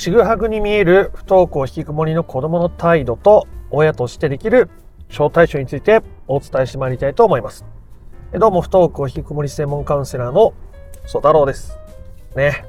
[0.00, 4.70] ちぐはぐに見える不登校引きこもりの子供の態度と親としてできる
[5.10, 7.66] 小対処についてお伝えしてまいりたいと思います。
[8.32, 10.54] どうも不登校引きこもり専門カウンセラーの
[11.04, 11.78] 曽太郎です。
[12.34, 12.64] ね。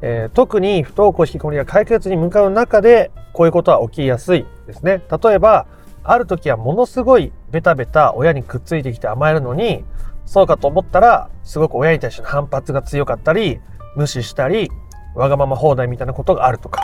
[0.00, 5.04] えー、特に不登校引きこもりが解決に向かう中でこういうことは起きやすいですね。
[5.22, 5.68] 例えば、
[6.02, 9.84] ある時はものすごいベタベタ親にくっついてきて甘えるのに、
[10.26, 13.60] そうかと思ったら、すごく親に対しての反発が強かったり、
[13.94, 14.68] 無視したり、
[15.14, 16.82] わがまま放題みたいなことがあるとか。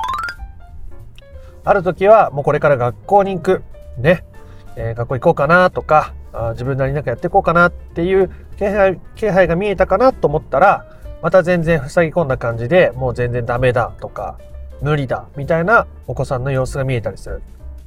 [1.65, 3.63] ある時はもうこれから学校に行く。
[3.99, 4.25] ね。
[4.77, 10.87] えー、学校行こうかなとかあ、自分なりになんかやっていこうかなっていう気配気配が見えたかなと思ったら、
[11.23, 14.39] また全然塞ぎ込んだ感じでもう全然ダメだとか、
[14.81, 17.43] 無理だみたいなお子さんの様子が見えたりする。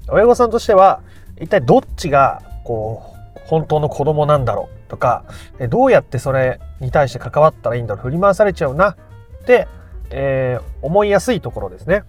[0.10, 1.02] 親御さんとしては、
[1.40, 5.24] 一体どっちがこう、本当の子供なんだろうとか、
[5.70, 8.96] どうやってそれに対して関わったらいいんだろう、振り回されちゃうなっ
[9.46, 9.68] て
[10.12, 12.04] えー、思いやすいところですね。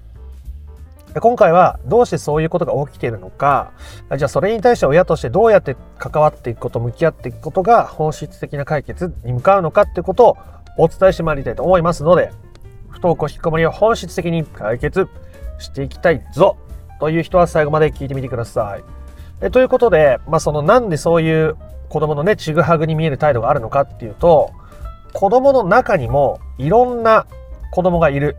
[1.20, 3.72] 今回はどうしてそういうことが起きているのか、
[4.16, 10.36] じゃあそれに対して親としてどうやって関わっていくこと、向き合っていくことが本質的な解決に向かうのかってことを
[10.78, 12.32] お伝えしてまいりたいと思いますので、
[12.88, 15.06] 不登校引きこもりを本質的に解決
[15.58, 16.56] していきたいぞ
[16.98, 18.84] という人は最後まで聞いてみてください。
[19.42, 21.56] えということで、まあ、そのなんでそういう
[21.90, 24.50] 子供のね、ちぐはぐに見える態度があるのかっていうと、
[25.12, 27.26] 子供の中にもいろんな
[27.72, 28.36] 子供がいる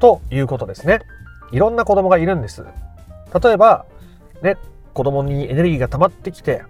[0.00, 1.00] ということですね。
[1.52, 2.64] いろんな子供がいるんです。
[3.42, 3.84] 例えば、
[4.42, 4.56] ね、
[4.94, 6.64] 子供にエネルギーが溜まってきて、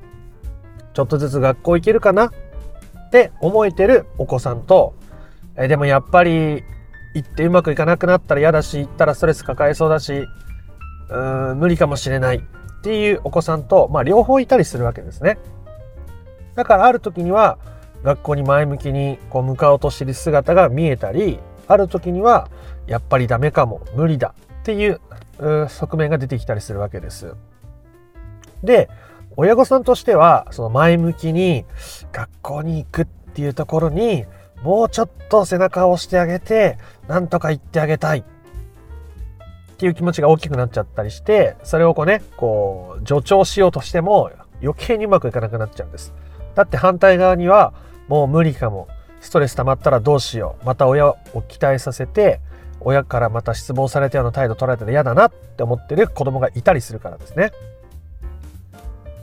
[0.93, 2.27] ちょっとずつ学校行けるかな？
[2.27, 4.95] って思えてるお子さんと、
[5.57, 6.63] えでもやっぱり
[7.15, 10.27] 行ってうまくいかなくなったら嫌だし、行ったらストレス抱えそうだし、
[11.11, 11.17] う
[11.55, 12.41] ん、無理かもしれないっ
[12.83, 15.39] ていうお子さんと、まあ両方いたりするわけですね。
[16.57, 17.59] だからある時には
[18.03, 21.39] 学校に前向きにこう向かおうとしてる姿が見えたり、
[21.71, 22.49] ある時には
[22.87, 25.01] やっぱりダメかも無理だっていう
[25.69, 27.35] 側面が出てきたりするわけです。
[28.65, 28.91] で
[29.37, 31.65] 親御さんとしてはその前向きに
[32.13, 34.27] 学校に行くっていうところに
[34.63, 38.23] もうちょっと背中を押してあげてなんとか言ってあげたいっ
[39.79, 44.31] ていう気持ちが大きくなっちゃったりしてそれをこうねこう助長しようとしても
[44.61, 46.13] 余計にうまくいかなくなっちゃうんです。
[46.57, 47.73] だって反対側には
[48.09, 48.89] もう無理かも
[49.21, 51.17] ストレス溜まったらどうしようまた親を
[51.49, 52.41] 期待させて
[52.81, 57.53] 親からまた失望されたような態度取られたら嫌だなって思ってる子供がいたりするからですね。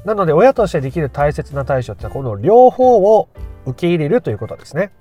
[0.06, 3.28] なので親としてできる大切な対処ってこの両方を
[3.66, 4.92] 受け入れるということですね。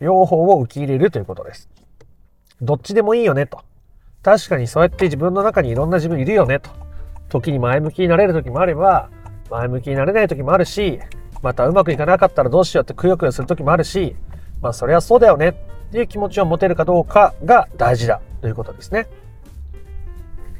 [0.00, 1.68] 両方を受け入れるということです。
[2.60, 3.62] どっちでもいいよねと。
[4.22, 6.70] 確かにそうやって自分の中にいろんな自分いるよねと。
[7.28, 9.08] 時に前向きになれる時もあれば、
[9.50, 11.00] 前向きになれない時もあるし、
[11.42, 14.14] またうまくいかなかったらどうしようってくよくよする時もあるし、
[14.64, 15.54] まあそれはそうだよねっ
[15.92, 19.06] ていう気持ちを持てるかどうかが大事だということですね。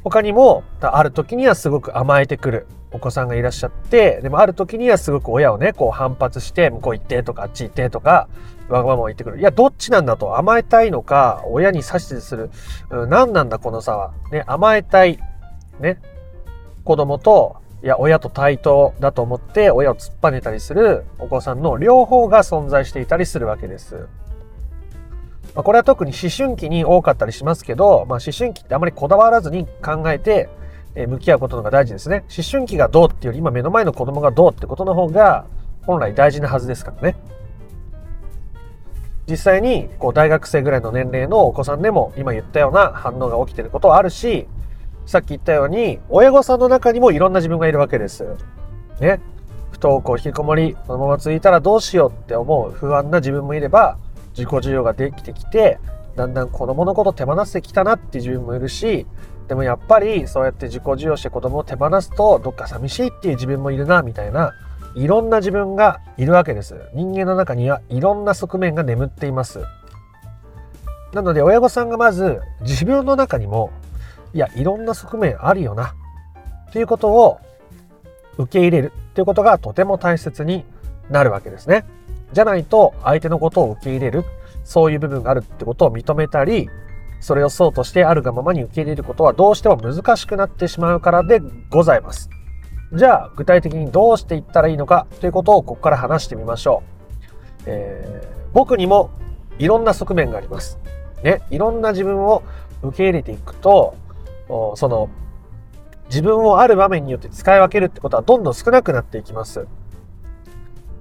[0.03, 8.29] 他にもある時にはすごく甘えてくるお子さんがいらっしゃってでもある時にはすごく親をねこう反発して向こう行ってとかあっち行ってとか
[8.69, 9.39] わがまま言ってくる。
[9.39, 12.51] いやどっちなんだと甘えたいのか親に指図する、
[12.91, 14.13] うん、何なんだこの差は。
[14.31, 15.17] ね甘えたい。
[15.79, 15.99] ね
[16.83, 24.07] 子供といや親と対等だと思って親を突っぱねたりするお子さんの両方が存在していたりするわけです。
[25.53, 30.49] まあ、これは特に思春期に多かったりしますけど、まあ、思春期ってあまりこだわらずに考えて、
[30.95, 32.23] 向き合うことのが大事ですね。
[32.35, 35.45] 思春期がどうっていうより今目の前の子供がどうってことの方が
[35.83, 37.15] 本来大事なはずですからね。
[39.29, 44.47] 実際にこう大学生ぐらいの年齢のお子さんでも今言ったような反応が起きてることはあるし、
[45.05, 48.25] さっき言ったように親御さんの中にもいろんな自分がいるわけです。
[48.99, 49.19] ね。
[49.71, 53.97] 不登校引きこもり、このまま続いたらどうしようって思う不安な自分もいれば、
[54.35, 55.79] 自己需要ができてきて
[56.15, 59.07] だんだん子供のこと手放してきたなっていう自分もいるし
[59.47, 64.53] でもやっぱりそうやって自己需要して子供を手放すとどっか寂しいっていう自分もいるなみたいな
[64.95, 69.61] いろんな自分がいるわけです人間の中にはいろんな側面が眠っています
[71.13, 73.71] なので親御さんがまず自分の中にも
[74.35, 75.95] いやいろんな側面あるよな
[76.73, 77.39] ということを
[78.37, 80.65] 受け入れるということがとても大切に
[81.09, 81.85] なるわけですね。
[82.33, 84.25] じゃないと相手のことを受け入れる、
[84.65, 86.69] そういう部分があるってことを認めたり、
[87.21, 91.39] それをそうとしてあるがままに受け入れることはどうしても難しくなってしまうからで
[91.69, 92.29] ございます。
[92.93, 96.83] じゃあ具体的にどうしていったらいいのかということをここから話してみましょ
[97.61, 97.63] う。
[97.67, 99.11] えー、僕にも
[99.59, 100.77] いろんな側面があります。
[101.23, 102.43] ね、いろんな自分を
[102.83, 103.95] 受け入れていくと、
[104.47, 105.09] その
[106.09, 109.67] 自分をある場面によって使い分けるってことはどんどん少なくなっていきます。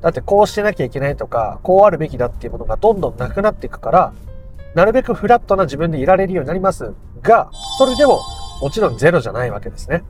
[0.00, 4.12] だってこうしてなきゃいけないとか、こうあるべきだっていうものがどんどんなくなっていくから、
[4.75, 6.93] なるべくフラットな自分でいられるようになります
[7.23, 8.20] が、それでも
[8.61, 10.05] もちろんゼロじゃないわけですね。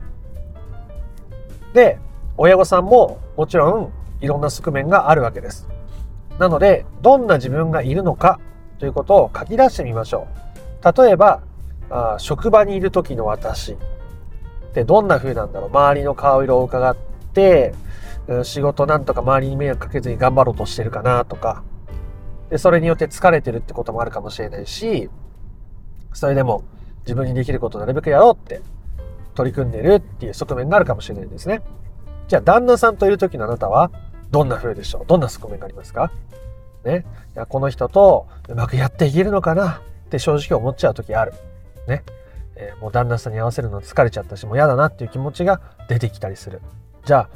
[1.73, 1.99] で、
[2.37, 5.67] 親御さんももちろんいろんな側面があるわけです。
[6.39, 8.39] なので、どんな自分がいるのか
[8.79, 10.27] ということを書き出してみましょ
[10.83, 11.03] う。
[11.03, 11.41] 例えば、
[11.89, 13.77] あ職場にいる時の私っ
[14.73, 16.95] てどんな風なんだろう周りの顔色を伺っ
[17.33, 17.73] て、
[18.43, 21.63] 仕事なんとか周りに迷惑かけずに頑張ろうとしてるかなとか、
[22.49, 25.09] で、それによって疲れてるってこともあるかもしれないし、
[26.13, 26.63] それでも
[27.01, 28.61] 自分にできることをなるべくやろうって
[29.35, 31.61] 取り組んでるっていう側面があるかもしれないですね。
[32.27, 33.91] じゃあ、旦那さんといる時のあなたは
[34.31, 36.11] どんな風でしょうどんな側面がありますか？
[36.83, 37.05] ね。
[37.35, 41.33] いや、この人とうまくやっていけるのかなって正直思っちゃう時ある。
[41.87, 42.03] ね。
[42.55, 46.61] えー、もう旦那さんに合わせるの疲れちゃったし、もう嫌だなっていう気持ちが出てきたりする。
[47.05, 47.29] じゃあ、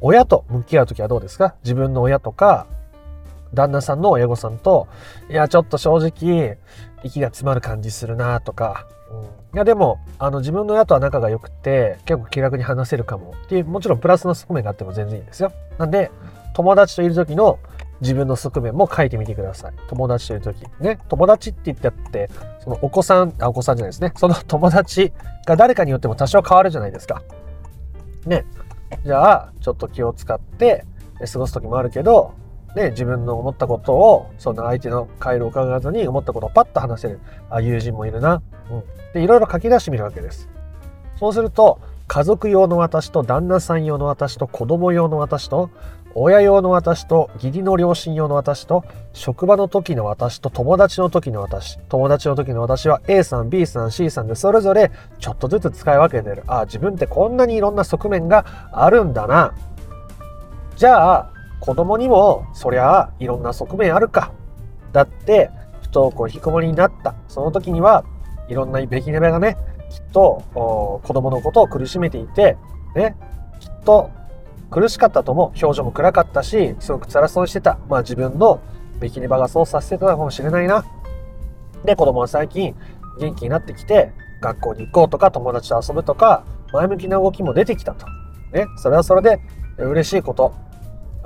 [0.00, 1.54] 親と向き合う時はどうですか？
[1.64, 2.66] 自分の親とか、
[3.54, 4.86] 旦那さんの親御さんと、
[5.30, 6.58] いや、ちょっと正直、
[7.02, 15.52] 息が詰まる感じするなとか、うん、いや、でも、あの、自分の親とは仲が良くて、結構気楽に話せるかもっていう、もちろんプラスの側面があっても全然いいんですよ。
[15.78, 16.10] なんで、
[16.54, 17.58] 友達といる時の
[18.00, 19.72] 自分の側面も書いてみてください。
[19.88, 20.62] 友達という時。
[20.80, 20.98] ね。
[21.08, 24.12] 友達って言ってあって、そのお子さん、あ、お子さんじゃないですね。
[24.16, 25.12] その友達
[25.46, 27.22] が誰かによっても多少変わるじゃないですか。
[28.26, 28.44] ね。
[29.04, 30.84] じゃあ、ちょっと気を使って
[31.32, 32.34] 過ごす時もあるけど、
[32.74, 38.42] ね、自分の思ったことを、その相手の回路を伺わずに思ったことをパッと話せる、あ、友人もいるな。
[38.70, 38.82] うん。
[39.14, 40.48] で、いろいろ書き出してみるわけです。
[41.18, 45.70] そうすると、家族用の私と旦那さん用の私と子供用の私と
[46.18, 56.42] 親用の私と義理の両親用の私と職場の時の私と友達の時の私友達の時の私は A さん B さん C さんでそれぞれちょっとずつ使い分けてる。
[56.46, 59.54] あ自分ってこんなにいろんな側面があるんだな。
[60.76, 64.32] じゃあ子供にもそりゃあいろんな側面あるか。
[64.92, 65.50] だって
[65.82, 67.14] 不登校引きこもりになった。
[67.28, 68.06] その時には
[68.48, 69.58] いろんなべきねべがね
[69.90, 72.56] きっと子供のことを苦しめていて
[72.94, 73.16] ね
[73.60, 74.10] きっと
[74.70, 77.78] 苦しかったとも表情も暗かったしすごく辛そうにしてた。
[77.88, 78.60] まあ自分の
[79.00, 80.84] べきに場がそうさせてたかもしれないな。
[81.84, 82.74] で子供は最近
[83.20, 88.06] 元気になってきて学校に行こうとか友達と遊ぶとか前向きな動きも出てきたと。
[88.52, 89.40] ねそれはそれで
[89.78, 90.54] 嬉しいこと。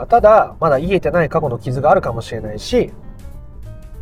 [0.09, 2.91] ただまだ癒えてない過去の傷があるかもしれないし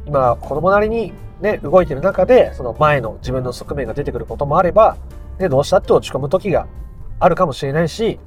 [0.07, 4.97] 今子供なりにね動いてる中でその前の自分の側面が出てくることもあれば、
[5.39, 6.67] ね、どうしたって落ち込む時が
[7.19, 8.19] あるかもしれないし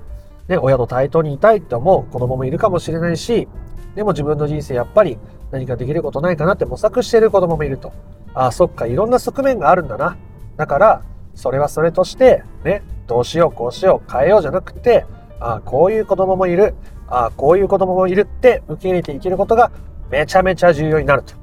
[0.51, 3.48] ね、親と対等にいたいって思う子供もいるかもしれないし、
[3.95, 5.18] でも自分の人生やっぱり
[5.50, 7.94] 何かできることないかなって模索している子供もいると。
[8.33, 10.18] ああ、そっか、いろんな側面があるんだな。
[10.57, 11.01] だから、
[11.36, 15.06] それはそれとして、ね、どうしよう、こうしよう、変えようじゃなくて、
[15.39, 16.75] ああ、こういう子供もいる。
[17.07, 19.71] ああ、こういう子供もいるって受け入れていけることが
[20.09, 21.33] めちゃめちゃ重要になると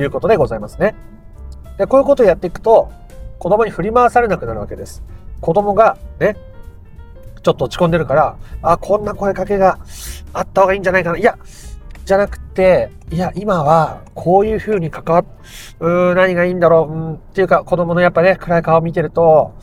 [0.00, 0.94] いうことでございますね。
[1.76, 2.90] で、こういうことをやっていくと、
[3.38, 5.02] 子供に振り回されなくなるわけです。
[5.42, 6.36] 子供がね、
[7.44, 9.78] ちょっと落ち込んでるから、あ、こんな声かけが
[10.32, 11.18] あった方がいいんじゃないかな。
[11.18, 11.38] いや、
[12.06, 15.24] じゃなくて、いや、今は、こういう風に関わっ、
[15.78, 19.54] うー何がいいんだろう、うん、っていうか、子供のやっぱね、暗い顔を見てると、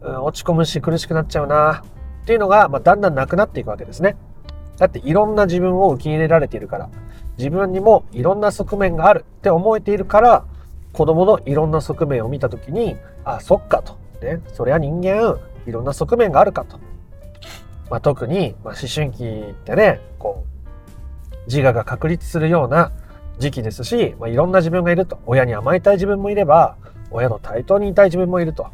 [0.00, 1.82] うん、落ち込むし苦しくなっちゃうな、
[2.22, 4.16] っていうのが、まあ、だんだんなくなっていくわけですね。
[4.78, 6.88] だって、いろんな自分を受け入れられているから、
[7.36, 10.44] 自分にもいろんな側面があるって思えているから、
[10.94, 13.98] 子供のいろんな側面を見たときに、あ、そっかと。
[14.22, 16.78] ね、そりゃ人間、いろんな側面があるかと。
[17.90, 22.92] まあ、特に、まあ、思春期ってね、こう、自我が確立するような
[23.38, 25.18] 時期ですし、まあ、いろんな自分がいると。
[25.26, 26.76] 親に甘えたい自分もいれば、
[27.10, 28.66] 親の対等にいたい自分もいると。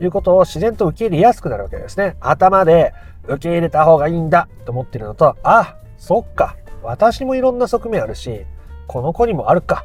[0.00, 2.16] いうことを自然と受け入れやすくなるわけですね。
[2.20, 2.92] 頭で
[3.24, 6.56] 受け入れた方がいいんだと思ってるのと、あ、そっか。
[6.82, 8.44] 私もいろんな側面あるし、
[8.86, 9.84] この子にもあるか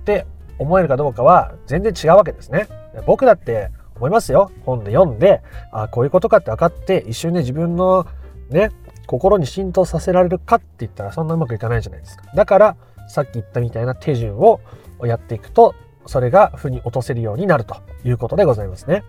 [0.00, 0.26] って
[0.58, 2.68] 思えるかどうかは全然違うわけですね。
[3.06, 4.50] 僕だって思いますよ。
[4.64, 8.06] 本で読んで、あこういうことかって分かって、一瞬で自分の
[8.48, 8.70] ね、
[9.06, 12.24] 心に浸透させられるかって言ったらそんなうまくいかないじゃないですか。
[12.34, 12.76] だから、
[13.08, 14.60] さっき言ったみたいな手順を
[15.04, 15.74] やっていくと、
[16.06, 19.04] それが負に落とせるようになるということでございますね。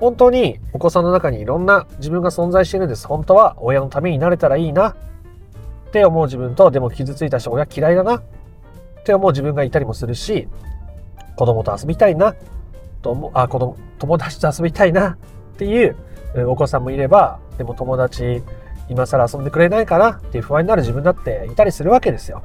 [0.00, 3.06] 本当にお子さんの中にいろんな自分が存在しているんです。
[3.06, 4.94] 本当は親のためになれたらいいなっ
[5.92, 8.22] て思う自分と、でも傷ついたし親嫌いだなっ
[9.04, 10.48] て思う自分がいたりもするし、
[11.36, 12.34] 子供と遊びたいな
[13.02, 15.10] ともあ子供友達と遊びたいな
[15.54, 15.96] っていう
[16.46, 18.42] お子さんもいればでも友達
[18.88, 22.42] 今更遊んでくれないかなっていう不安になる自分だっていたりするわけですよ。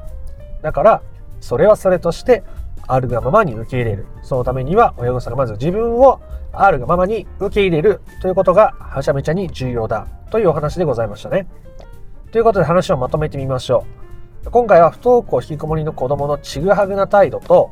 [0.61, 1.01] だから
[1.41, 2.43] それはそれとして
[2.87, 4.05] あるがままに受け入れる。
[4.21, 6.21] そのためには親御さんがまず自分を
[6.51, 11.47] あるがままに受け入れるということがはちゃめちゃに重要だというお話でございましたね。
[12.31, 13.85] ということで話をまとめてみましょ
[14.45, 14.49] う。
[14.51, 17.71] 今回は不登校引きこもりの子供のちぐはぐな態度と、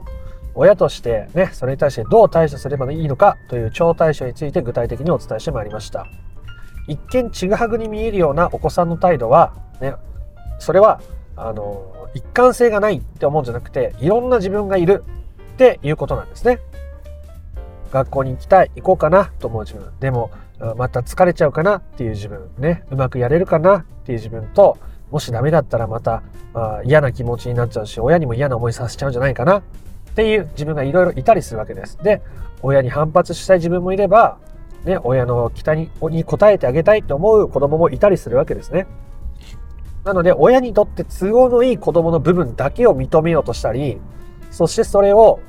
[0.56, 6.08] 親としてね、それに対してどう対処すればいいのかという超対処について具体的にお伝えしてまいりました。
[6.88, 9.96] 一見ちぐはぐに見えるようなお子さんの態度は、ね、
[10.60, 11.02] それは、
[11.36, 15.04] あの、一貫性がないって思うんじゃなくて、いろんな自分がいる
[15.54, 16.60] っていうことなんですね。
[17.92, 19.92] 学校に行きたい、行こうかなと思う自分。
[20.00, 20.32] でも、
[20.78, 22.50] また疲れちゃうかなっていう自分。
[22.58, 24.78] ね、うまくやれるかなっていう自分と、
[25.10, 29.64] もしダメだったらまた、まあ、嫌な気持ちになっちゃうし、親にも嫌な思いさせちゃうんじゃないかな
[30.14, 31.98] っていう自分がいろいろいたりするわけです。
[32.04, 32.22] で、
[32.62, 34.38] 親に反発したい自分もいれば、
[34.86, 38.86] ね、親の期待に応えてあげたいと思う子供もいたりするわけですね。
[40.04, 44.00] なので、親にとって都合のいい子供の部分だけを認めようとしたり、
[44.52, 45.40] そしてそれを、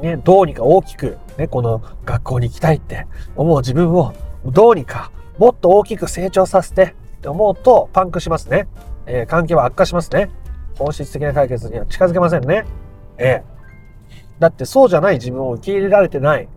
[0.00, 4.12] ね、どうにか大きく、ね、この学校に行きたいって思う自分を
[4.44, 8.68] どうにかもっと大きく成長させてって思うとパンクしますね。
[9.06, 10.30] えー、関係は悪化しますね。
[10.78, 12.64] 本質的な解決には近づけませんね。
[13.16, 13.57] ええー、
[14.38, 16.48] だってそうじゃない自分を受け入れられてない、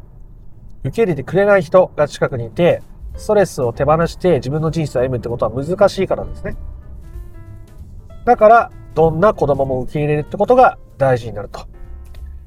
[0.83, 2.81] 受け入れてくれない人が近くにいて、
[3.15, 6.55] ストレスを手放して自分の人生を歩むってことは難しいからですね。
[8.25, 11.61] だから、どんな子供も受け入れるってことが大事になると。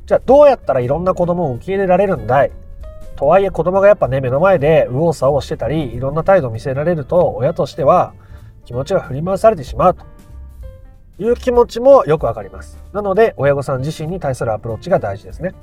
[0.07, 2.53] じゃあ、どうやったらいろんな子供を受け入れられるんだい？
[3.17, 8.12] とはいえ子供がやっぱね、目の前で右往左往してたり、いろんな態度を見せられると、親としては
[8.64, 10.05] 気持ちが振り回されてしまうと
[11.18, 12.83] いう気持ちもよくわかります。
[12.92, 15.54] なので、親御さん自身に対するアプローチが大事ですね。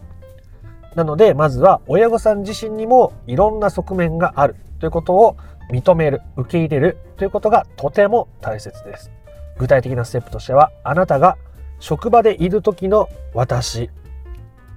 [0.96, 5.38] なので、まずは親御さん自身にもいろんな側面があるということを
[5.72, 9.12] 認める、受け入れるということがとても大切です。
[9.58, 11.38] 具体的なステップとしては、あなたが
[11.80, 13.90] 職場でいる時の私、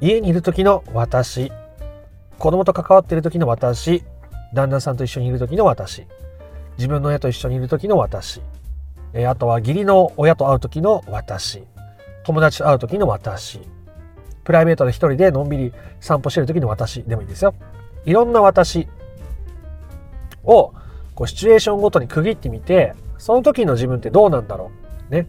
[0.00, 1.52] 家にいる時の私、
[2.38, 4.04] 子供と関わっている時の私、
[4.52, 6.06] 旦那さんと一緒にいる時の私、
[6.76, 8.40] 自分の親と一緒にいる時の私、
[9.14, 11.62] えあとは義理の親と会う時の私、
[12.24, 13.60] 友達と会う時の私、
[14.42, 17.54] プライベートで一人でのんびり散歩してる時の私でもいいですよ。
[18.04, 18.88] いろんな私
[20.42, 20.74] を
[21.14, 24.70] こうシチュエーションごとに区切ってみて、その時の自分ってどうなんだろ
[25.08, 25.12] う。
[25.12, 25.26] ね。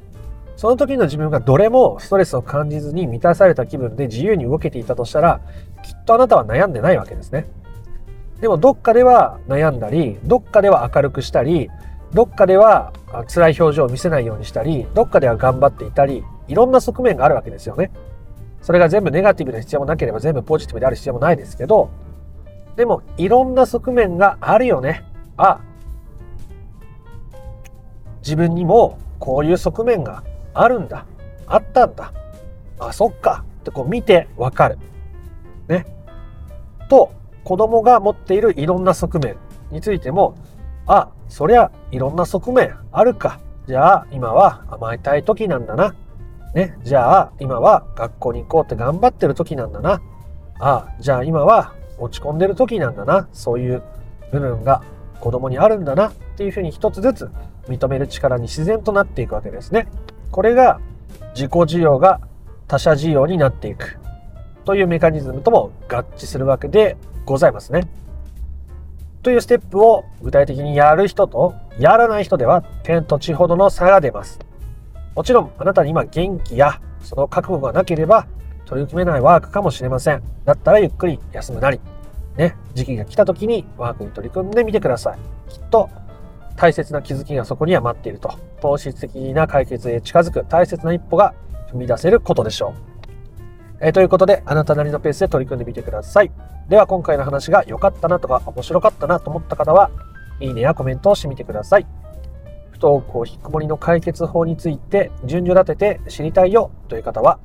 [0.58, 5.42] その時の自分がどれもストレスを感じずに満たされた気分で自由に動けていたとしたら、
[5.84, 7.48] きっとあなたは悩んでないわけですね。
[8.42, 11.70] でもどっかでは悩んだり、どっかでは明るくしたり、
[12.14, 12.94] どっかでは
[13.28, 17.92] 辛い表情を見せないようにしたり、どっかでは頑張っていたり、いろんな側面があるわけですよね。
[18.62, 21.90] それが全部ネガティブな必要もなければ全部ポジティブである必要もないですけど、
[22.76, 25.04] でもいろんな側面があるよね。
[25.38, 25.60] あ、
[28.20, 31.06] 自分にもこういう側面があるんだ。
[31.48, 32.12] あったんだ。
[32.80, 33.46] あ、そっか。
[33.62, 34.78] ってこう見てわかる。
[35.68, 35.86] ね。
[36.90, 37.12] と、
[37.44, 39.38] 子供が持っているいろんな側面
[39.72, 40.36] についても、
[40.88, 43.40] あ、そりゃいろんな側面あるか。
[43.68, 45.96] じゃあ今は甘えたい時なんだな。
[46.54, 46.78] ね。
[46.84, 50.02] じゃあ今は学校に行こうって頑張ってる時なんだな。
[50.60, 53.28] あ、じゃあ今は落ち込んでる時なんだな。
[53.34, 53.82] そういう
[54.32, 54.84] 部分が
[55.20, 57.32] 子供にあるんだなっていうふうに一つずつ
[57.68, 59.88] 認める力に自然となっていくわけですね。
[60.32, 60.80] これが
[61.34, 62.22] 自己需要が
[62.68, 63.98] 他者需要になっていく
[64.66, 67.88] というメカニズムとも合致するわけでございますね。
[69.26, 74.40] というステップを具体的にやる人とやらない人では天と地ほどの差が出ます。
[75.16, 78.28] もちろんあなたに今元気やその覚悟がなければ
[78.66, 80.22] 取り組めないワークかもしれません。
[80.44, 81.80] だったらゆっくり休むなり、
[82.38, 85.52] ね、時期が来た時にワークに取り組んでみてください。
[85.52, 85.90] きっと
[86.56, 88.32] 大切な気づきがそこには待っていると。
[88.62, 91.34] 本質的な解決へ近づく大切な一歩が
[91.72, 92.95] 踏み出せることでしょう。
[93.82, 96.32] えー、ということで、あなたなりのペースで取り組んでみてください。
[96.70, 99.92] では、今回の話が良かったなとか、面白かったなと思った方は、
[100.40, 101.88] いいねやコメントをしてみてください。
[102.72, 107.40] 不登校引きこもりの解決法について順序立てて知りたいよという方は、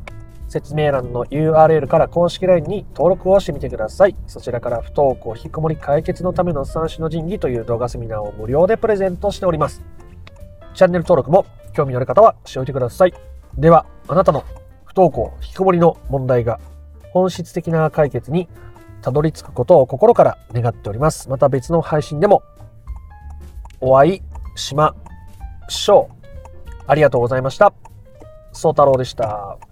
[0.48, 4.16] 説明欄の URL から公式 LINE に登録をしてみてください。
[4.26, 9.82] そちらから不登校引きこもり解決のための三種の神器という動画セミナーを無料でプレゼントしております。
[10.74, 13.14] チャンネル登録も興味のある方はしておいてください。
[13.56, 14.44] では、あなたの
[15.00, 16.60] 登校引きこもりの問題が
[17.12, 18.48] 本質的な解決に
[19.00, 21.30] たどり着くことを心から願っております。
[21.30, 22.42] また別の配信でも
[23.80, 24.22] お会い
[24.56, 24.94] しま
[25.68, 26.72] しょう。
[26.86, 27.72] ありがとうございました。
[28.52, 29.69] 宗太郎でした。